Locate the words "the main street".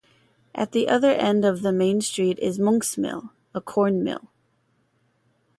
1.61-2.39